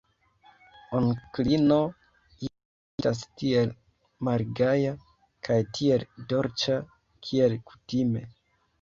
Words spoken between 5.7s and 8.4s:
tiel dolĉa, kiel kutime.